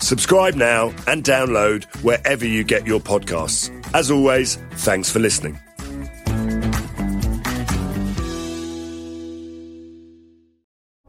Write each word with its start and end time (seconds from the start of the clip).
Subscribe 0.00 0.54
now 0.54 0.92
and 1.06 1.22
download 1.22 1.84
wherever 2.02 2.44
you 2.46 2.64
get 2.64 2.86
your 2.86 3.00
podcasts. 3.00 3.70
As 3.94 4.10
always, 4.10 4.56
thanks 4.72 5.10
for 5.10 5.18
listening. 5.18 5.58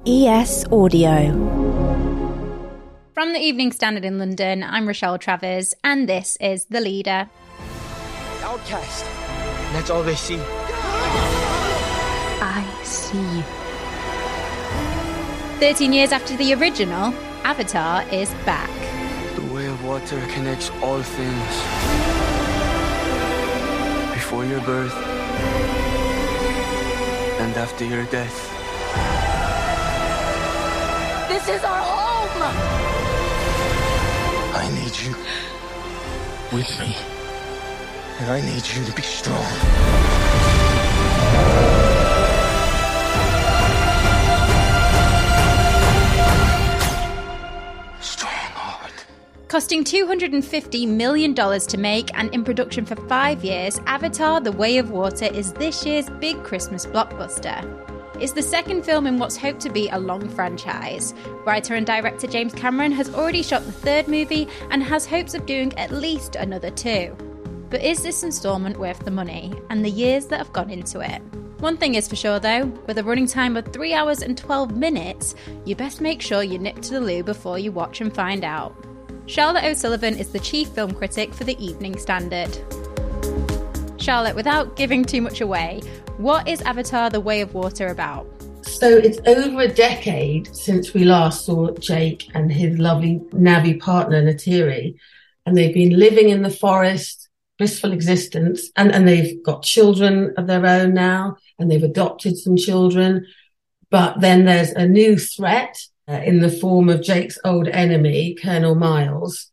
ES 0.06 0.66
Audio. 0.72 1.32
From 3.14 3.34
the 3.34 3.40
Evening 3.40 3.72
Standard 3.72 4.04
in 4.04 4.18
London, 4.18 4.64
I'm 4.64 4.88
Rochelle 4.88 5.20
Travers, 5.20 5.76
and 5.84 6.10
this 6.10 6.38
is 6.42 6.66
The 6.66 6.82
Leader. 6.82 7.30
Outcast. 8.42 9.06
That's 9.74 9.90
all 9.90 10.02
they 10.02 10.16
see. 10.16 10.40
I 12.42 12.66
see. 12.84 13.44
13 15.60 15.94
years 15.94 16.12
after 16.12 16.36
the 16.36 16.54
original, 16.56 17.14
Avatar 17.44 18.04
is 18.12 18.30
back. 18.46 18.81
The 19.82 19.88
way 19.88 19.96
of 19.96 20.02
water 20.02 20.28
connects 20.28 20.70
all 20.82 21.02
things. 21.02 21.54
Before 24.14 24.46
your 24.46 24.62
birth 24.62 24.94
and 27.40 27.58
after 27.58 27.86
your 27.86 28.04
death. 28.06 28.50
This 31.30 31.48
is 31.48 31.64
our 31.64 31.82
home! 31.82 32.42
I 34.56 34.70
need 34.76 34.96
you 35.00 35.16
with 36.56 36.80
me. 36.80 36.96
And 38.20 38.32
I 38.32 38.42
need 38.42 38.68
you 38.68 38.86
to 38.86 38.94
be. 38.94 39.02
Strong 39.02 39.48
Costing 49.52 49.84
$250 49.84 50.88
million 50.88 51.36
to 51.36 51.78
make 51.78 52.10
and 52.18 52.34
in 52.34 52.46
production 52.46 52.86
for 52.86 52.96
five 53.10 53.44
years, 53.44 53.82
Avatar 53.86 54.40
The 54.40 54.54
Way 54.54 54.78
of 54.78 54.92
Water 54.92 55.26
is 55.26 55.52
this 55.52 55.86
year's 55.86 56.10
big 56.22 56.42
Christmas 56.42 56.86
blockbuster. 56.86 57.62
It's 58.22 58.32
the 58.32 58.42
second 58.42 58.86
film 58.86 59.08
in 59.08 59.20
what's 59.20 59.36
hoped 59.36 59.60
to 59.64 59.70
be 59.70 59.90
a 59.90 60.00
long 60.00 60.30
franchise. 60.30 61.14
Writer 61.46 61.76
and 61.76 61.86
director 61.86 62.28
James 62.28 62.54
Cameron 62.54 62.94
has 62.94 63.14
already 63.14 63.44
shot 63.44 63.66
the 63.66 63.74
third 63.74 64.08
movie 64.08 64.48
and 64.70 64.82
has 64.82 65.06
hopes 65.06 65.34
of 65.34 65.46
doing 65.46 65.78
at 65.78 65.92
least 65.92 66.38
another 66.38 66.72
two. 66.72 67.14
But 67.70 67.84
is 67.84 68.02
this 68.02 68.24
installment 68.24 68.80
worth 68.80 69.04
the 69.04 69.12
money 69.12 69.52
and 69.70 69.84
the 69.84 69.90
years 69.90 70.28
that 70.28 70.38
have 70.38 70.54
gone 70.54 70.70
into 70.70 71.02
it? 71.02 71.22
One 71.60 71.76
thing 71.76 71.96
is 71.96 72.08
for 72.08 72.16
sure 72.16 72.40
though, 72.40 72.68
with 72.88 73.00
a 73.00 73.04
running 73.04 73.28
time 73.28 73.58
of 73.58 73.68
3 73.74 73.94
hours 73.96 74.22
and 74.22 74.38
12 74.38 74.78
minutes, 74.78 75.36
you 75.66 75.76
best 75.76 76.00
make 76.00 76.22
sure 76.22 76.42
you 76.42 76.58
nip 76.58 76.82
to 76.84 76.92
the 76.92 77.02
loo 77.02 77.22
before 77.22 77.60
you 77.60 77.74
watch 77.74 78.00
and 78.00 78.16
find 78.16 78.46
out. 78.46 78.74
Charlotte 79.28 79.64
O'Sullivan 79.64 80.18
is 80.18 80.30
the 80.30 80.40
chief 80.40 80.70
film 80.70 80.94
critic 80.94 81.34
for 81.34 81.44
the 81.44 81.64
Evening 81.64 81.98
Standard. 81.98 82.50
Charlotte, 83.98 84.36
without 84.36 84.76
giving 84.76 85.06
too 85.06 85.22
much 85.22 85.42
away, 85.42 85.82
what 86.18 86.48
is 86.48 86.62
Avatar 86.64 87.10
The 87.10 87.20
Way 87.20 87.42
of 87.42 87.54
Water 87.54 87.88
about? 87.88 88.28
So 88.64 88.90
it's 88.90 89.20
over 89.28 89.62
a 89.62 89.68
decade 89.68 90.54
since 90.56 90.94
we 90.94 91.04
last 91.04 91.46
saw 91.46 91.72
Jake 91.76 92.30
and 92.34 92.52
his 92.52 92.80
lovely 92.80 93.22
Na'vi 93.32 93.80
partner 93.80 94.22
Neytiri, 94.22 94.96
and 95.46 95.56
they've 95.56 95.74
been 95.74 95.98
living 95.98 96.30
in 96.30 96.42
the 96.42 96.50
forest, 96.50 97.30
blissful 97.58 97.94
existence, 97.94 98.70
and, 98.76 98.92
and 98.92 99.08
they've 99.08 99.42
got 99.44 99.64
children 99.64 100.34
of 100.38 100.48
their 100.48 100.66
own 100.66 100.94
now, 100.94 101.38
and 101.60 101.70
they've 101.70 101.84
adopted 101.84 102.38
some 102.38 102.58
children. 102.58 103.28
But 103.92 104.20
then 104.20 104.46
there's 104.46 104.72
a 104.72 104.88
new 104.88 105.18
threat 105.18 105.78
uh, 106.12 106.22
in 106.26 106.42
the 106.42 106.50
form 106.50 106.90
of 106.90 107.02
Jake's 107.02 107.38
old 107.46 107.68
enemy, 107.68 108.36
Colonel 108.36 108.76
Miles, 108.76 109.50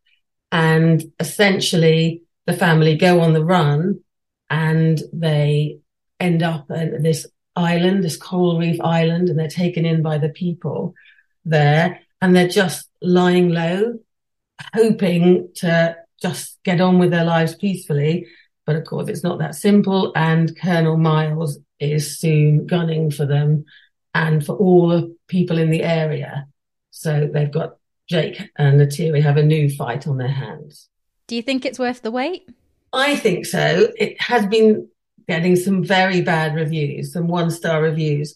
and 0.50 1.04
essentially 1.20 2.22
the 2.46 2.52
family 2.52 2.96
go 2.96 3.20
on 3.20 3.32
the 3.32 3.44
run 3.44 4.00
and 4.50 5.00
they 5.12 5.78
end 6.18 6.42
up 6.42 6.66
at 6.70 7.02
this 7.02 7.26
island, 7.54 8.02
this 8.02 8.16
coral 8.16 8.58
reef 8.58 8.80
island, 8.80 9.28
and 9.28 9.38
they're 9.38 9.48
taken 9.48 9.84
in 9.86 10.02
by 10.02 10.18
the 10.18 10.30
people 10.30 10.94
there, 11.44 12.00
and 12.20 12.34
they're 12.34 12.48
just 12.48 12.88
lying 13.00 13.50
low, 13.50 13.98
hoping 14.74 15.50
to 15.56 15.96
just 16.20 16.58
get 16.64 16.80
on 16.80 16.98
with 16.98 17.10
their 17.10 17.24
lives 17.24 17.54
peacefully. 17.54 18.26
But 18.66 18.76
of 18.76 18.84
course, 18.84 19.08
it's 19.08 19.22
not 19.22 19.38
that 19.38 19.54
simple, 19.54 20.12
and 20.16 20.58
Colonel 20.58 20.96
Miles 20.96 21.58
is 21.78 22.18
soon 22.18 22.66
gunning 22.66 23.10
for 23.10 23.26
them 23.26 23.64
and 24.14 24.44
for 24.44 24.56
all 24.56 24.88
the 24.88 25.16
people 25.28 25.58
in 25.58 25.70
the 25.70 25.82
area. 25.82 26.46
So 26.90 27.28
they've 27.32 27.52
got 27.52 27.76
Jake 28.08 28.40
and 28.56 28.80
Neytiri 28.80 29.22
have 29.22 29.36
a 29.36 29.42
new 29.42 29.70
fight 29.70 30.06
on 30.06 30.16
their 30.16 30.28
hands. 30.28 30.88
Do 31.26 31.36
you 31.36 31.42
think 31.42 31.64
it's 31.64 31.78
worth 31.78 32.02
the 32.02 32.10
wait? 32.10 32.48
I 32.92 33.16
think 33.16 33.44
so. 33.44 33.88
It 33.96 34.20
has 34.20 34.46
been 34.46 34.88
getting 35.28 35.56
some 35.56 35.84
very 35.84 36.22
bad 36.22 36.54
reviews, 36.54 37.12
some 37.12 37.28
one 37.28 37.50
star 37.50 37.82
reviews, 37.82 38.34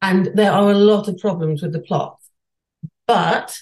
and 0.00 0.30
there 0.34 0.52
are 0.52 0.70
a 0.70 0.78
lot 0.78 1.08
of 1.08 1.18
problems 1.18 1.60
with 1.60 1.72
the 1.72 1.80
plot. 1.80 2.18
But 3.06 3.56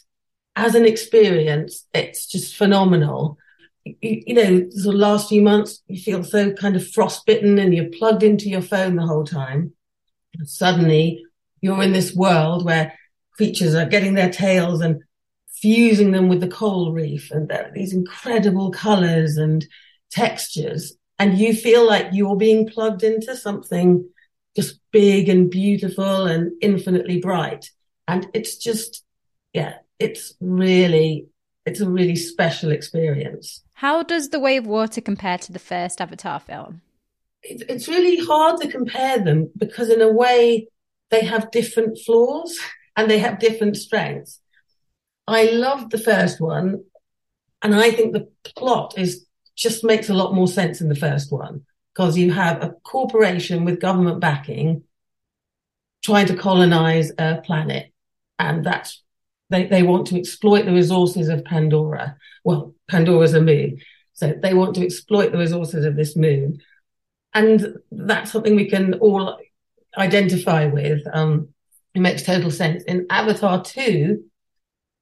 as 0.54 0.74
an 0.74 0.84
experience, 0.84 1.86
it's 1.94 2.26
just 2.26 2.54
phenomenal. 2.54 3.38
You, 3.84 4.22
you 4.26 4.34
know, 4.34 4.68
the 4.70 4.92
last 4.92 5.30
few 5.30 5.40
months, 5.40 5.82
you 5.88 5.98
feel 5.98 6.22
so 6.22 6.52
kind 6.52 6.76
of 6.76 6.86
frostbitten 6.90 7.58
and 7.58 7.74
you're 7.74 7.90
plugged 7.90 8.22
into 8.22 8.50
your 8.50 8.60
phone 8.60 8.96
the 8.96 9.06
whole 9.06 9.24
time. 9.24 9.72
And 10.38 10.46
suddenly 10.46 11.24
you're 11.60 11.82
in 11.82 11.92
this 11.92 12.14
world 12.14 12.64
where 12.64 12.94
creatures 13.32 13.74
are 13.74 13.86
getting 13.86 14.14
their 14.14 14.30
tails 14.30 14.80
and 14.80 15.02
fusing 15.48 16.12
them 16.12 16.28
with 16.28 16.40
the 16.40 16.48
coral 16.48 16.92
reef 16.92 17.30
and 17.30 17.48
there 17.48 17.66
are 17.66 17.72
these 17.72 17.92
incredible 17.92 18.70
colors 18.70 19.36
and 19.36 19.66
textures 20.10 20.96
and 21.18 21.38
you 21.38 21.52
feel 21.52 21.86
like 21.86 22.08
you're 22.12 22.36
being 22.36 22.68
plugged 22.68 23.02
into 23.02 23.36
something 23.36 24.08
just 24.54 24.80
big 24.92 25.28
and 25.28 25.50
beautiful 25.50 26.26
and 26.26 26.52
infinitely 26.60 27.20
bright. 27.20 27.70
And 28.06 28.28
it's 28.34 28.56
just, 28.56 29.04
yeah, 29.52 29.74
it's 29.98 30.34
really, 30.40 31.26
it's 31.66 31.80
a 31.80 31.88
really 31.88 32.16
special 32.16 32.70
experience. 32.70 33.62
How 33.74 34.02
does 34.02 34.30
The 34.30 34.40
Way 34.40 34.56
of 34.56 34.66
Water 34.66 35.00
compare 35.00 35.38
to 35.38 35.52
the 35.52 35.58
first 35.58 36.00
Avatar 36.00 36.40
film? 36.40 36.82
It's 37.42 37.86
really 37.86 38.24
hard 38.24 38.60
to 38.60 38.68
compare 38.68 39.18
them 39.18 39.50
because 39.56 39.90
in 39.90 40.00
a 40.00 40.10
way 40.10 40.66
they 41.10 41.24
have 41.24 41.50
different 41.50 41.98
flaws 42.04 42.58
and 42.96 43.10
they 43.10 43.18
have 43.18 43.38
different 43.38 43.76
strengths. 43.76 44.40
I 45.26 45.44
loved 45.44 45.90
the 45.90 45.98
first 45.98 46.40
one 46.40 46.84
and 47.62 47.74
I 47.74 47.90
think 47.90 48.12
the 48.12 48.28
plot 48.44 48.94
is 48.96 49.26
just 49.56 49.82
makes 49.82 50.08
a 50.08 50.14
lot 50.14 50.34
more 50.34 50.46
sense 50.46 50.80
in 50.80 50.88
the 50.88 50.94
first 50.94 51.32
one 51.32 51.62
because 51.92 52.16
you 52.16 52.32
have 52.32 52.62
a 52.62 52.70
corporation 52.84 53.64
with 53.64 53.80
government 53.80 54.20
backing 54.20 54.84
trying 56.04 56.26
to 56.26 56.36
colonize 56.36 57.10
a 57.18 57.40
planet. 57.44 57.92
And 58.38 58.64
that's, 58.64 59.02
they, 59.50 59.66
they 59.66 59.82
want 59.82 60.06
to 60.08 60.18
exploit 60.18 60.64
the 60.64 60.72
resources 60.72 61.28
of 61.28 61.44
Pandora. 61.44 62.16
Well, 62.44 62.74
Pandora's 62.88 63.34
a 63.34 63.40
moon. 63.40 63.80
So 64.12 64.32
they 64.40 64.54
want 64.54 64.76
to 64.76 64.84
exploit 64.84 65.32
the 65.32 65.38
resources 65.38 65.84
of 65.84 65.96
this 65.96 66.16
moon. 66.16 66.60
And 67.34 67.78
that's 67.90 68.30
something 68.30 68.54
we 68.54 68.70
can 68.70 68.94
all 68.94 69.38
identify 69.98 70.66
with. 70.66 71.02
Um, 71.12 71.48
it 71.94 72.00
makes 72.00 72.22
total 72.22 72.50
sense. 72.50 72.84
In 72.84 73.06
Avatar 73.10 73.62
2, 73.62 74.22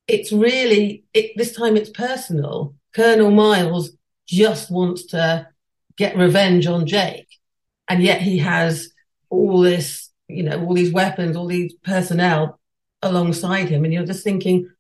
it's 0.09 0.33
really, 0.33 1.05
it, 1.13 1.33
this 1.37 1.55
time 1.55 1.77
it's 1.77 1.91
personal. 1.91 2.75
Colonel 2.95 3.31
Miles 3.31 3.91
just 4.27 4.71
wants 4.71 5.07
to 5.07 5.49
get 5.97 6.17
revenge 6.17 6.67
on 6.67 6.87
Jake. 6.87 7.29
And 7.89 8.03
yet 8.03 8.23
he 8.23 8.39
has 8.39 8.91
all 9.31 9.61
this, 9.61 10.11
you 10.29 10.43
know, 10.43 10.65
all 10.65 10.75
these 10.75 10.93
weapons, 10.93 11.37
all 11.37 11.47
these 11.47 11.75
personnel 11.85 12.59
alongside 13.03 13.69
him. 13.69 13.85
And 13.85 13.93
you're 13.93 14.07
just 14.07 14.25
thinking, 14.25 14.71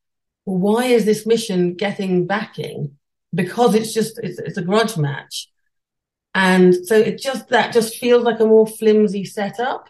well, 0.45 0.59
why 0.59 0.85
is 0.87 1.05
this 1.05 1.27
mission 1.27 1.75
getting 1.75 2.27
backing? 2.27 2.97
Because 3.35 3.75
it's 3.75 3.93
just, 3.93 4.19
it's, 4.23 4.39
it's 4.39 4.57
a 4.57 4.63
grudge 4.63 4.97
match. 4.97 5.49
And 6.35 6.75
so 6.87 6.97
it 6.97 7.19
just, 7.19 7.49
that 7.49 7.73
just 7.73 7.97
feels 7.97 8.23
like 8.23 8.41
a 8.41 8.47
more 8.47 8.67
flimsy 8.67 9.25
setup. 9.25 9.89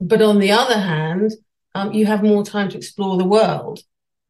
But 0.00 0.22
on 0.22 0.38
the 0.38 0.52
other 0.52 0.78
hand, 0.78 1.32
um, 1.74 1.92
you 1.92 2.06
have 2.06 2.22
more 2.22 2.44
time 2.44 2.68
to 2.70 2.76
explore 2.76 3.16
the 3.16 3.24
world 3.24 3.82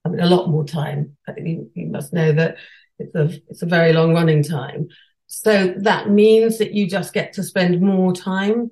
I 0.04 0.08
mean, 0.08 0.20
a 0.20 0.26
lot 0.26 0.48
more 0.48 0.64
time. 0.64 1.16
You, 1.36 1.70
you 1.74 1.86
must 1.86 2.12
know 2.12 2.32
that 2.32 2.56
it's 2.98 3.14
a, 3.14 3.24
it's 3.48 3.62
a 3.62 3.66
very 3.66 3.92
long 3.92 4.14
running 4.14 4.42
time. 4.42 4.88
So 5.26 5.74
that 5.78 6.08
means 6.08 6.58
that 6.58 6.72
you 6.72 6.88
just 6.88 7.12
get 7.12 7.34
to 7.34 7.42
spend 7.42 7.80
more 7.80 8.12
time 8.14 8.70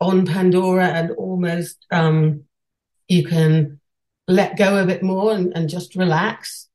on 0.00 0.26
Pandora 0.26 0.88
and 0.88 1.12
almost, 1.12 1.86
um, 1.92 2.44
you 3.06 3.24
can 3.24 3.80
let 4.26 4.56
go 4.56 4.82
a 4.82 4.86
bit 4.86 5.02
more 5.02 5.32
and, 5.32 5.52
and 5.56 5.68
just 5.68 5.94
relax. 5.94 6.68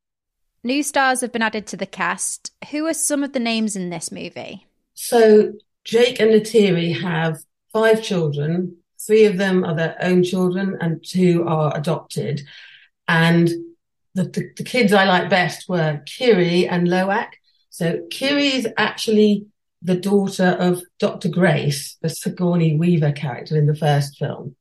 New 0.63 0.81
stars 0.81 1.22
have 1.22 1.34
been 1.34 1.42
added 1.42 1.68
to 1.68 1.78
the 1.78 1.86
cast. 1.86 2.52
Who 2.72 2.86
are 2.88 2.94
some 2.94 3.24
of 3.24 3.34
the 3.34 3.40
names 3.40 3.75
in 3.75 3.90
this 3.90 4.12
movie? 4.12 4.66
So 4.94 5.54
Jake 5.84 6.20
and 6.20 6.31
Neytiri 6.31 7.02
have 7.02 7.40
five 7.74 8.02
children. 8.02 8.78
Three 9.00 9.26
of 9.26 9.38
them 9.38 9.64
are 9.64 9.76
their 9.76 9.98
own 10.02 10.24
children 10.24 10.78
and 10.82 11.04
two 11.06 11.46
are 11.48 11.76
adopted. 11.78 12.42
And 13.08 13.48
the, 14.16 14.24
the, 14.24 14.50
the 14.58 14.64
kids 14.64 14.94
I 14.94 15.06
like 15.06 15.30
best 15.30 15.70
were 15.70 16.02
Kiri 16.06 16.68
and 16.68 16.88
Loak. 16.88 17.30
So 17.70 18.06
Kiri 18.10 18.48
is 18.48 18.68
actually 18.78 19.46
the 19.82 19.96
daughter 19.96 20.58
of 20.60 20.82
Dr. 21.00 21.30
Grace, 21.30 21.98
the 22.02 22.10
Sigourney 22.10 22.76
Weaver 22.76 23.12
character 23.12 23.56
in 23.56 23.68
the 23.68 23.76
first 23.76 24.18
film. 24.18 24.56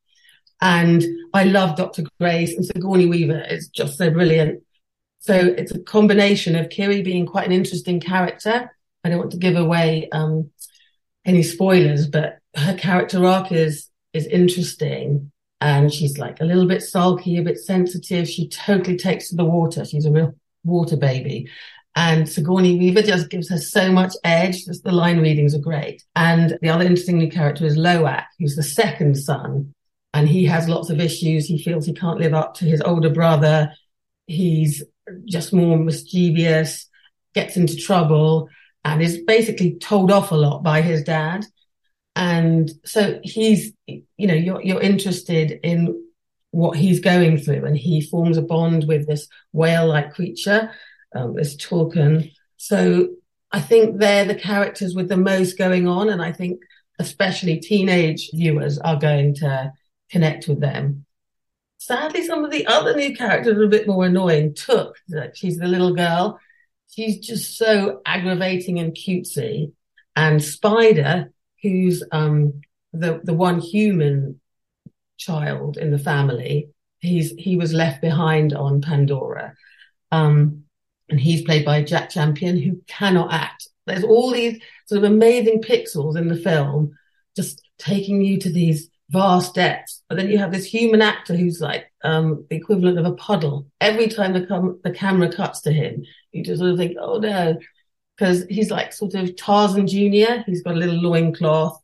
And 0.60 1.04
I 1.34 1.44
love 1.44 1.76
Dr. 1.76 2.04
Grace 2.20 2.54
and 2.54 2.64
Sigourney 2.64 3.06
Weaver 3.06 3.44
is 3.48 3.68
just 3.68 3.98
so 3.98 4.10
brilliant. 4.10 4.62
So 5.20 5.34
it's 5.34 5.72
a 5.72 5.80
combination 5.80 6.54
of 6.56 6.70
Kiri 6.70 7.02
being 7.02 7.26
quite 7.26 7.46
an 7.46 7.52
interesting 7.52 8.00
character. 8.00 8.70
I 9.02 9.08
don't 9.08 9.18
want 9.18 9.32
to 9.32 9.38
give 9.38 9.56
away 9.56 10.08
um, 10.12 10.50
any 11.24 11.42
spoilers, 11.42 12.06
but 12.06 12.38
her 12.54 12.74
character 12.74 13.24
arc 13.24 13.52
is 13.52 13.88
is 14.16 14.26
interesting 14.26 15.30
and 15.60 15.92
she's 15.92 16.18
like 16.18 16.40
a 16.40 16.44
little 16.44 16.66
bit 16.66 16.82
sulky, 16.82 17.38
a 17.38 17.42
bit 17.42 17.58
sensitive. 17.58 18.28
She 18.28 18.48
totally 18.48 18.96
takes 18.96 19.28
to 19.28 19.36
the 19.36 19.44
water. 19.44 19.84
She's 19.84 20.04
a 20.04 20.10
real 20.10 20.34
water 20.64 20.96
baby. 20.96 21.48
And 21.94 22.28
Sigourney 22.28 22.78
Weaver 22.78 23.00
just 23.00 23.30
gives 23.30 23.48
her 23.48 23.56
so 23.56 23.90
much 23.90 24.12
edge. 24.22 24.66
Just 24.66 24.84
the 24.84 24.92
line 24.92 25.18
readings 25.18 25.54
are 25.54 25.60
great. 25.60 26.02
And 26.14 26.58
the 26.60 26.68
other 26.68 26.84
interesting 26.84 27.16
new 27.16 27.30
character 27.30 27.64
is 27.64 27.76
Loak, 27.76 28.24
who's 28.38 28.54
the 28.54 28.62
second 28.62 29.16
son. 29.16 29.72
And 30.12 30.28
he 30.28 30.44
has 30.44 30.68
lots 30.68 30.90
of 30.90 31.00
issues. 31.00 31.46
He 31.46 31.62
feels 31.62 31.86
he 31.86 31.94
can't 31.94 32.20
live 32.20 32.34
up 32.34 32.54
to 32.56 32.66
his 32.66 32.82
older 32.82 33.10
brother. 33.10 33.72
He's 34.26 34.82
just 35.24 35.54
more 35.54 35.78
mischievous, 35.78 36.86
gets 37.34 37.56
into 37.56 37.76
trouble, 37.76 38.50
and 38.84 39.00
is 39.00 39.22
basically 39.26 39.78
told 39.78 40.12
off 40.12 40.32
a 40.32 40.36
lot 40.36 40.62
by 40.62 40.82
his 40.82 41.02
dad. 41.02 41.46
And 42.16 42.70
so 42.84 43.20
he's, 43.22 43.72
you 43.86 44.26
know, 44.26 44.34
you're, 44.34 44.62
you're 44.62 44.80
interested 44.80 45.60
in 45.62 46.02
what 46.50 46.78
he's 46.78 47.00
going 47.00 47.36
through 47.36 47.66
and 47.66 47.76
he 47.76 48.00
forms 48.00 48.38
a 48.38 48.42
bond 48.42 48.84
with 48.88 49.06
this 49.06 49.28
whale-like 49.52 50.14
creature, 50.14 50.70
um, 51.14 51.34
this 51.34 51.54
Tulkun. 51.56 52.32
So 52.56 53.10
I 53.52 53.60
think 53.60 53.98
they're 53.98 54.24
the 54.24 54.34
characters 54.34 54.94
with 54.94 55.10
the 55.10 55.18
most 55.18 55.58
going 55.58 55.86
on. 55.86 56.08
And 56.08 56.22
I 56.22 56.32
think 56.32 56.60
especially 56.98 57.60
teenage 57.60 58.30
viewers 58.32 58.78
are 58.78 58.96
going 58.96 59.34
to 59.34 59.72
connect 60.10 60.48
with 60.48 60.60
them. 60.60 61.04
Sadly, 61.76 62.24
some 62.24 62.46
of 62.46 62.50
the 62.50 62.66
other 62.66 62.96
new 62.96 63.14
characters 63.14 63.58
are 63.58 63.64
a 63.64 63.68
bit 63.68 63.86
more 63.86 64.06
annoying. 64.06 64.54
Tuk, 64.54 64.96
she's 65.34 65.58
the 65.58 65.68
little 65.68 65.94
girl. 65.94 66.40
She's 66.88 67.18
just 67.18 67.58
so 67.58 68.00
aggravating 68.06 68.78
and 68.78 68.94
cutesy. 68.94 69.72
And 70.16 70.42
Spider, 70.42 71.30
who's 71.70 72.02
um, 72.12 72.60
the 72.92 73.20
the 73.24 73.34
one 73.34 73.60
human 73.60 74.40
child 75.16 75.76
in 75.76 75.90
the 75.90 75.98
family. 75.98 76.68
He's 76.98 77.32
he 77.32 77.56
was 77.56 77.72
left 77.72 78.00
behind 78.00 78.52
on 78.52 78.80
Pandora, 78.80 79.54
um, 80.10 80.64
and 81.08 81.20
he's 81.20 81.42
played 81.42 81.64
by 81.64 81.82
Jack 81.82 82.10
Champion, 82.10 82.60
who 82.60 82.80
cannot 82.86 83.32
act. 83.32 83.68
There's 83.86 84.04
all 84.04 84.32
these 84.32 84.60
sort 84.86 85.04
of 85.04 85.10
amazing 85.10 85.62
pixels 85.62 86.16
in 86.16 86.28
the 86.28 86.36
film, 86.36 86.96
just 87.36 87.62
taking 87.78 88.22
you 88.22 88.38
to 88.40 88.50
these 88.50 88.90
vast 89.10 89.54
depths. 89.54 90.02
But 90.08 90.16
then 90.16 90.28
you 90.28 90.38
have 90.38 90.52
this 90.52 90.66
human 90.66 91.02
actor 91.02 91.36
who's 91.36 91.60
like 91.60 91.86
um, 92.02 92.46
the 92.50 92.56
equivalent 92.56 92.98
of 92.98 93.04
a 93.04 93.14
puddle. 93.14 93.66
Every 93.80 94.08
time 94.08 94.32
the, 94.32 94.46
com- 94.46 94.80
the 94.82 94.90
camera 94.90 95.32
cuts 95.32 95.60
to 95.62 95.72
him, 95.72 96.04
you 96.32 96.42
just 96.42 96.58
sort 96.58 96.72
of 96.72 96.78
think, 96.78 96.96
oh 97.00 97.18
no, 97.18 97.58
because 98.16 98.44
he's 98.48 98.70
like 98.70 98.92
sort 98.92 99.14
of 99.14 99.36
Tarzan 99.36 99.86
Jr. 99.86 100.42
He's 100.46 100.62
got 100.62 100.74
a 100.74 100.78
little 100.78 100.96
loincloth 100.96 101.80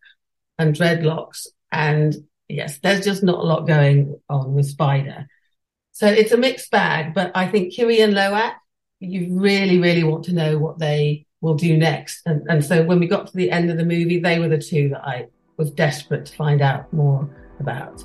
and 0.58 0.75
dreadlocks. 0.75 1.46
And 1.70 2.14
yes, 2.49 2.79
there's 2.79 3.05
just 3.05 3.23
not 3.23 3.38
a 3.38 3.43
lot 3.43 3.67
going 3.67 4.19
on 4.29 4.55
with 4.55 4.67
Spider. 4.67 5.26
So 5.93 6.06
it's 6.06 6.32
a 6.32 6.38
mixed 6.38 6.70
bag, 6.70 7.14
but 7.14 7.32
I 7.34 7.49
think 7.49 7.75
Kiri 7.75 8.00
and 8.00 8.14
Loak, 8.14 8.55
you 9.00 9.38
really, 9.38 9.79
really 9.79 10.05
want 10.05 10.25
to 10.25 10.32
know 10.32 10.58
what 10.58 10.79
they 10.79 11.26
will 11.43 11.55
do 11.55 11.76
next. 11.76 12.23
And, 12.25 12.43
and 12.49 12.64
so 12.64 12.82
when 12.84 12.99
we 12.99 13.06
got 13.06 13.26
to 13.26 13.37
the 13.37 13.50
end 13.50 13.70
of 13.70 13.76
the 13.76 13.84
movie, 13.84 14.19
they 14.19 14.38
were 14.38 14.49
the 14.49 14.58
two 14.58 14.88
that 14.90 15.05
I 15.05 15.26
was 15.58 15.70
desperate 15.70 16.26
to 16.26 16.34
find 16.34 16.62
out 16.62 16.90
more 16.93 17.29
about. 17.61 18.02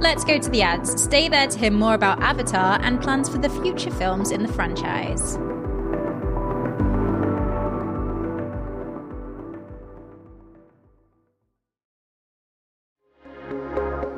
Let's 0.00 0.24
go 0.24 0.38
to 0.38 0.48
the 0.48 0.62
ads. 0.62 1.02
Stay 1.02 1.28
there 1.28 1.46
to 1.46 1.58
hear 1.58 1.70
more 1.70 1.92
about 1.92 2.22
Avatar 2.22 2.80
and 2.80 3.02
plans 3.02 3.28
for 3.28 3.36
the 3.36 3.50
future 3.50 3.90
films 3.90 4.30
in 4.30 4.42
the 4.42 4.50
franchise. 4.50 5.36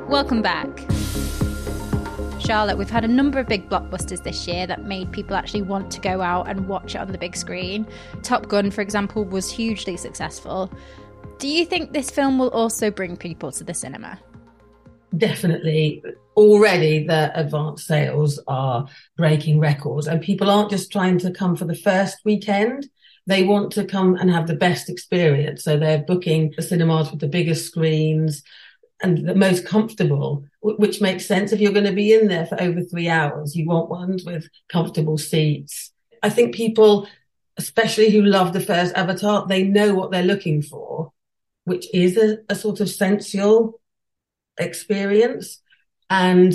Welcome 0.09 0.41
back. 0.41 0.69
Charlotte, 2.39 2.77
we've 2.77 2.89
had 2.89 3.03
a 3.03 3.09
number 3.09 3.39
of 3.39 3.49
big 3.49 3.69
blockbusters 3.69 4.23
this 4.23 4.47
year 4.47 4.65
that 4.65 4.85
made 4.85 5.11
people 5.11 5.35
actually 5.35 5.63
want 5.63 5.91
to 5.91 5.99
go 5.99 6.21
out 6.21 6.47
and 6.47 6.69
watch 6.69 6.95
it 6.95 6.99
on 6.99 7.11
the 7.11 7.17
big 7.17 7.35
screen. 7.35 7.85
Top 8.21 8.47
Gun, 8.47 8.71
for 8.71 8.79
example, 8.79 9.25
was 9.25 9.51
hugely 9.51 9.97
successful. 9.97 10.71
Do 11.39 11.49
you 11.49 11.65
think 11.65 11.91
this 11.91 12.09
film 12.09 12.39
will 12.39 12.51
also 12.51 12.89
bring 12.89 13.17
people 13.17 13.51
to 13.51 13.65
the 13.65 13.73
cinema? 13.73 14.17
Definitely 15.15 16.03
already 16.35 17.05
the 17.05 17.31
advanced 17.39 17.87
sales 17.87 18.39
are 18.47 18.87
breaking 19.17 19.59
records 19.59 20.07
and 20.07 20.21
people 20.21 20.49
aren't 20.49 20.71
just 20.71 20.91
trying 20.91 21.17
to 21.19 21.31
come 21.31 21.55
for 21.55 21.65
the 21.65 21.75
first 21.75 22.17
weekend. 22.25 22.87
They 23.25 23.43
want 23.43 23.71
to 23.73 23.85
come 23.85 24.15
and 24.15 24.29
have 24.29 24.47
the 24.47 24.55
best 24.55 24.89
experience. 24.89 25.63
So 25.63 25.77
they're 25.77 26.03
booking 26.03 26.53
the 26.55 26.63
cinemas 26.63 27.11
with 27.11 27.21
the 27.21 27.27
biggest 27.27 27.65
screens 27.67 28.43
and 29.01 29.27
the 29.27 29.35
most 29.35 29.65
comfortable, 29.65 30.45
which 30.61 31.01
makes 31.01 31.25
sense. 31.25 31.51
If 31.51 31.59
you're 31.59 31.71
going 31.73 31.85
to 31.85 31.93
be 31.93 32.13
in 32.13 32.27
there 32.27 32.45
for 32.45 32.61
over 32.61 32.81
three 32.81 33.09
hours, 33.09 33.55
you 33.55 33.67
want 33.67 33.89
ones 33.89 34.23
with 34.25 34.47
comfortable 34.69 35.17
seats. 35.17 35.91
I 36.21 36.29
think 36.29 36.55
people, 36.55 37.07
especially 37.57 38.09
who 38.09 38.21
love 38.21 38.53
the 38.53 38.61
first 38.61 38.95
Avatar, 38.95 39.45
they 39.45 39.63
know 39.63 39.93
what 39.93 40.11
they're 40.11 40.23
looking 40.23 40.61
for, 40.61 41.11
which 41.65 41.85
is 41.93 42.17
a, 42.17 42.39
a 42.49 42.55
sort 42.55 42.79
of 42.79 42.89
sensual 42.89 43.79
experience. 44.57 45.61
And 46.09 46.53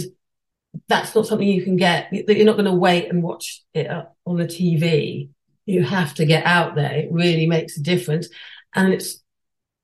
that's 0.89 1.15
not 1.15 1.27
something 1.27 1.47
you 1.47 1.65
can 1.65 1.77
get. 1.77 2.13
You're 2.13 2.47
not 2.47 2.57
going 2.57 2.65
to 2.67 2.73
wait 2.73 3.09
and 3.11 3.23
watch 3.23 3.63
it 3.75 3.89
on 4.27 4.37
the 4.37 4.45
TV. 4.45 5.31
You 5.67 5.83
have 5.83 6.15
to 6.15 6.27
get 6.27 6.45
out 6.45 6.75
there. 6.75 6.93
It 6.93 7.13
really 7.13 7.47
makes 7.47 7.77
a 7.77 7.83
difference. 7.83 8.29
And 8.75 8.93
it's 8.93 9.23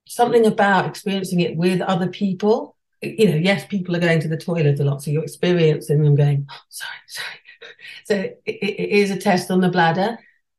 something 0.07 0.45
about 0.45 0.87
experiencing 0.87 1.41
it 1.41 1.55
with 1.55 1.81
other 1.81 2.07
people. 2.07 2.75
You 3.01 3.29
know, 3.29 3.35
yes, 3.35 3.65
people 3.65 3.95
are 3.95 3.99
going 3.99 4.19
to 4.21 4.27
the 4.27 4.37
toilet 4.37 4.79
a 4.79 4.83
lot. 4.83 5.03
So 5.03 5.11
you're 5.11 5.23
experiencing 5.23 6.03
them 6.03 6.15
going, 6.15 6.47
oh, 6.49 6.59
sorry, 6.69 6.91
sorry. 7.07 7.39
So 8.05 8.15
it, 8.15 8.39
it 8.45 8.89
is 8.89 9.11
a 9.11 9.17
test 9.17 9.51
on 9.51 9.61
the 9.61 9.69
bladder, 9.69 10.17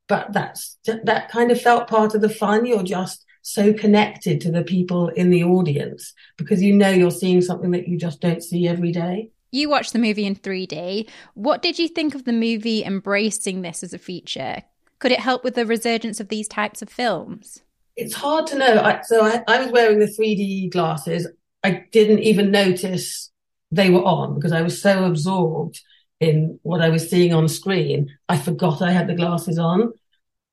but 0.09 0.33
that's, 0.33 0.79
that 0.85 1.31
kind 1.31 1.51
of 1.51 1.61
felt 1.61 1.89
part 1.89 2.15
of 2.15 2.21
the 2.21 2.29
fun. 2.29 2.67
You're 2.67 2.83
just 2.83 3.26
so 3.47 3.73
connected 3.73 4.41
to 4.41 4.51
the 4.51 4.65
people 4.65 5.07
in 5.09 5.31
the 5.31 5.45
audience 5.45 6.13
because 6.37 6.61
you 6.61 6.75
know 6.75 6.91
you're 6.91 7.13
seeing 7.13 7.41
something 7.41 7.71
that 7.71 7.87
you 7.87 7.97
just 7.97 8.21
don't 8.21 8.43
see 8.43 8.67
every 8.67 8.91
day. 8.91 9.31
You 9.53 9.69
watched 9.69 9.93
the 9.93 10.01
movie 10.01 10.27
in 10.27 10.35
3D. 10.35 11.09
What 11.35 11.63
did 11.63 11.79
you 11.79 11.87
think 11.87 12.17
of 12.17 12.25
the 12.25 12.33
movie 12.33 12.85
embracing 12.85 13.63
this 13.63 13.85
as 13.85 13.95
a 13.95 13.99
feature? 13.99 14.65
Could 14.99 15.13
it 15.13 15.21
help 15.21 15.45
with 15.45 15.55
the 15.55 15.65
resurgence 15.65 16.19
of 16.19 16.29
these 16.29 16.49
types 16.49 16.83
of 16.83 16.89
films? 16.89 17.63
It's 17.95 18.15
hard 18.15 18.49
to 18.49 18.59
know. 18.59 18.81
I, 18.81 19.03
so 19.03 19.25
I, 19.25 19.45
I 19.47 19.63
was 19.63 19.71
wearing 19.71 20.01
the 20.01 20.07
3D 20.07 20.73
glasses. 20.73 21.29
I 21.63 21.85
didn't 21.93 22.21
even 22.21 22.51
notice 22.51 23.31
they 23.71 23.91
were 23.91 24.05
on 24.05 24.35
because 24.35 24.53
I 24.53 24.63
was 24.63 24.83
so 24.83 25.05
absorbed 25.05 25.81
in 26.19 26.59
what 26.65 26.81
I 26.81 26.89
was 26.89 27.09
seeing 27.09 27.33
on 27.33 27.47
screen. 27.47 28.11
I 28.29 28.39
forgot 28.39 28.83
I 28.83 28.91
had 28.91 29.07
the 29.07 29.15
glasses 29.15 29.57
on. 29.57 29.93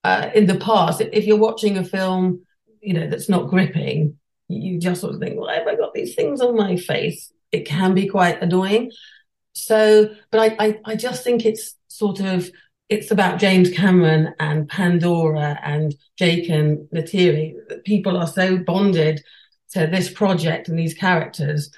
Uh, 0.03 0.29
in 0.35 0.45
the 0.45 0.55
past, 0.59 1.01
if 1.01 1.25
you're 1.25 1.37
watching 1.37 1.77
a 1.77 1.83
film 1.83 2.45
you 2.83 2.93
know, 2.93 3.07
that's 3.07 3.29
not 3.29 3.49
gripping, 3.49 4.17
you 4.49 4.79
just 4.79 5.01
sort 5.01 5.13
of 5.13 5.19
think, 5.19 5.39
why 5.39 5.55
have 5.55 5.67
I 5.67 5.75
got 5.75 5.93
these 5.93 6.15
things 6.15 6.41
on 6.41 6.55
my 6.55 6.75
face? 6.75 7.31
It 7.51 7.65
can 7.65 7.93
be 7.93 8.07
quite 8.07 8.41
annoying. 8.41 8.91
So, 9.53 10.13
but 10.31 10.39
I, 10.39 10.65
I, 10.65 10.79
I 10.85 10.95
just 10.95 11.23
think 11.23 11.45
it's 11.45 11.75
sort 11.87 12.19
of, 12.19 12.49
it's 12.89 13.11
about 13.11 13.39
James 13.39 13.69
Cameron 13.71 14.33
and 14.39 14.67
Pandora 14.67 15.59
and 15.63 15.95
Jake 16.17 16.49
and 16.49 16.87
Neytiri. 16.93 17.53
People 17.85 18.17
are 18.17 18.27
so 18.27 18.57
bonded 18.57 19.23
to 19.71 19.87
this 19.87 20.11
project 20.11 20.67
and 20.67 20.77
these 20.77 20.93
characters 20.93 21.71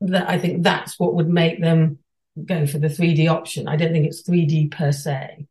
that 0.00 0.28
I 0.28 0.38
think 0.38 0.62
that's 0.62 0.98
what 0.98 1.14
would 1.14 1.28
make 1.28 1.60
them 1.60 1.98
go 2.44 2.66
for 2.66 2.78
the 2.78 2.88
3D 2.88 3.30
option. 3.30 3.68
I 3.68 3.76
don't 3.76 3.92
think 3.92 4.06
it's 4.06 4.22
3D 4.28 4.72
per 4.72 4.92
se. 4.92 5.46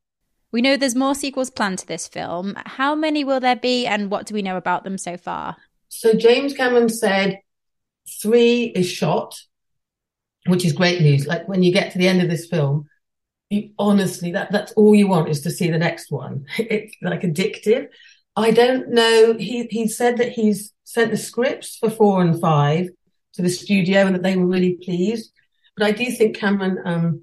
We 0.53 0.61
know 0.61 0.77
there's 0.77 0.95
more 0.95 1.15
sequels 1.15 1.49
planned 1.49 1.79
to 1.79 1.87
this 1.87 2.07
film. 2.07 2.53
How 2.65 2.93
many 2.93 3.23
will 3.23 3.39
there 3.39 3.55
be, 3.55 3.87
and 3.87 4.11
what 4.11 4.27
do 4.27 4.35
we 4.35 4.43
know 4.43 4.55
about 4.55 4.83
them 4.83 4.99
so 4.99 5.17
far? 5.17 5.57
So 5.89 6.13
James 6.13 6.53
Cameron 6.53 6.89
said 6.89 7.39
three 8.21 8.65
is 8.65 8.87
shot, 8.87 9.35
which 10.45 10.63
is 10.63 10.71
great 10.71 11.01
news. 11.01 11.25
Like 11.25 11.47
when 11.47 11.63
you 11.63 11.73
get 11.73 11.91
to 11.91 11.97
the 11.97 12.07
end 12.07 12.21
of 12.21 12.29
this 12.29 12.45
film, 12.45 12.87
you 13.49 13.71
honestly 13.79 14.31
that 14.31 14.51
that's 14.51 14.71
all 14.73 14.93
you 14.93 15.07
want 15.07 15.29
is 15.29 15.41
to 15.41 15.51
see 15.51 15.69
the 15.71 15.77
next 15.79 16.11
one. 16.11 16.45
It's 16.57 16.95
like 17.01 17.21
addictive. 17.21 17.87
I 18.35 18.51
don't 18.51 18.89
know. 18.89 19.33
He 19.33 19.63
he 19.71 19.87
said 19.87 20.17
that 20.17 20.33
he's 20.33 20.71
sent 20.83 21.09
the 21.09 21.17
scripts 21.17 21.77
for 21.77 21.89
four 21.89 22.21
and 22.21 22.39
five 22.39 22.89
to 23.33 23.41
the 23.41 23.49
studio 23.49 24.05
and 24.05 24.15
that 24.15 24.21
they 24.21 24.37
were 24.37 24.45
really 24.45 24.77
pleased. 24.83 25.31
But 25.75 25.87
I 25.87 25.91
do 25.91 26.11
think 26.11 26.37
Cameron 26.37 26.77
um, 26.85 27.21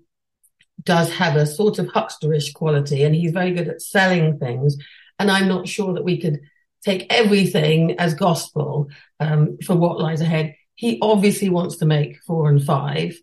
does 0.82 1.12
have 1.12 1.36
a 1.36 1.46
sort 1.46 1.78
of 1.78 1.86
hucksterish 1.86 2.52
quality, 2.54 3.04
and 3.04 3.14
he's 3.14 3.32
very 3.32 3.52
good 3.52 3.68
at 3.68 3.82
selling 3.82 4.38
things. 4.38 4.76
And 5.18 5.30
I'm 5.30 5.48
not 5.48 5.68
sure 5.68 5.94
that 5.94 6.04
we 6.04 6.20
could 6.20 6.40
take 6.84 7.06
everything 7.10 7.98
as 7.98 8.14
gospel 8.14 8.88
um, 9.18 9.58
for 9.64 9.76
what 9.76 10.00
lies 10.00 10.20
ahead. 10.20 10.54
He 10.74 10.98
obviously 11.02 11.50
wants 11.50 11.76
to 11.78 11.86
make 11.86 12.22
four 12.26 12.48
and 12.48 12.62
five. 12.62 13.18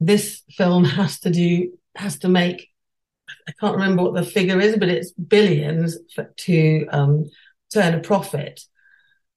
This 0.00 0.42
film 0.50 0.84
has 0.84 1.20
to 1.20 1.30
do 1.30 1.72
has 1.94 2.18
to 2.20 2.28
make 2.28 2.68
I 3.46 3.52
can't 3.60 3.74
remember 3.74 4.02
what 4.02 4.14
the 4.14 4.24
figure 4.24 4.60
is, 4.60 4.76
but 4.76 4.88
it's 4.88 5.12
billions 5.12 5.98
for, 6.14 6.24
to 6.24 6.86
um, 6.90 7.30
turn 7.72 7.94
a 7.94 8.00
profit. 8.00 8.60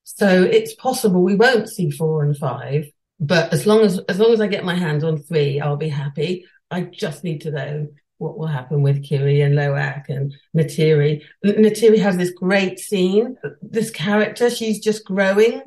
So 0.04 0.42
it's 0.42 0.74
possible 0.74 1.22
we 1.22 1.34
won't 1.34 1.68
see 1.68 1.90
four 1.90 2.22
and 2.22 2.36
five, 2.36 2.90
but 3.20 3.52
as 3.52 3.66
long 3.66 3.80
as 3.80 3.98
as 4.08 4.18
long 4.18 4.32
as 4.32 4.40
I 4.40 4.46
get 4.46 4.64
my 4.64 4.74
hands 4.74 5.04
on 5.04 5.18
three, 5.18 5.60
I'll 5.60 5.76
be 5.76 5.88
happy. 5.88 6.46
I 6.72 6.82
just 6.82 7.22
need 7.22 7.42
to 7.42 7.50
know 7.50 7.88
what 8.18 8.38
will 8.38 8.46
happen 8.46 8.82
with 8.82 9.04
Kiri 9.04 9.42
and 9.42 9.54
Loak 9.54 10.08
and 10.08 10.34
Neytiri. 10.56 11.22
Neytiri 11.44 11.98
has 11.98 12.16
this 12.16 12.30
great 12.30 12.78
scene. 12.78 13.36
This 13.60 13.90
character, 13.90 14.48
she's 14.48 14.80
just 14.80 15.04
growing. 15.04 15.60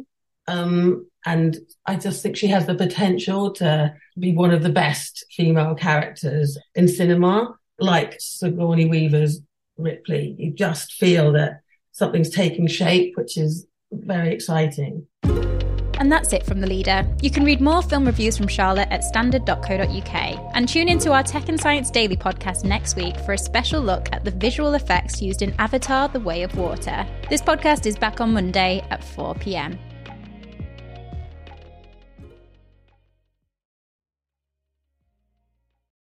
Um, 0.48 1.08
and 1.26 1.58
I 1.86 1.96
just 1.96 2.24
think 2.24 2.38
she 2.38 2.48
has 2.48 2.66
the 2.66 2.76
potential 2.76 3.52
to 3.54 3.94
be 4.18 4.34
one 4.34 4.52
of 4.52 4.64
the 4.64 4.70
best 4.70 5.26
female 5.32 5.76
characters 5.76 6.58
in 6.76 6.88
cinema, 6.88 7.56
like 7.80 8.16
Sigourney 8.20 8.86
Weaver's 8.86 9.42
Ripley. 9.78 10.36
You 10.40 10.52
just 10.52 10.94
feel 10.94 11.34
that 11.34 11.62
something's 11.92 12.30
taking 12.30 12.68
shape, 12.68 13.14
which 13.16 13.38
is 13.38 13.68
very 13.92 14.34
exciting. 14.34 15.08
And 15.98 16.12
that's 16.12 16.34
it 16.34 16.46
from 16.46 16.62
The 16.62 16.68
Leader. 16.68 17.08
You 17.22 17.30
can 17.30 17.44
read 17.44 17.62
more 17.62 17.82
film 17.82 18.06
reviews 18.06 18.38
from 18.38 18.48
Charlotte 18.48 18.90
at 18.92 19.04
standard.co.uk 19.04 20.52
and 20.56 20.68
tune 20.68 20.90
into 20.90 21.12
our 21.12 21.24
Tech 21.24 21.50
and 21.50 21.60
Science 21.60 21.90
Daily 21.90 22.18
podcast 22.18 22.64
next 22.64 22.96
week 22.96 23.18
for 23.22 23.34
a 23.34 23.38
special 23.38 23.82
look 23.82 24.10
at 24.12 24.24
the 24.24 24.32
visual 24.32 24.74
effects 24.74 25.22
used 25.22 25.42
in 25.42 25.54
Avatar 25.60 26.10
The 26.10 26.20
Way 26.20 26.44
of 26.44 26.56
Water. 26.58 27.06
This 27.30 27.42
podcast 27.42 27.86
is 27.86 27.98
back 27.98 28.22
on 28.22 28.34
Monday 28.34 28.86
at 28.90 29.04
4 29.04 29.36
pm. 29.36 29.80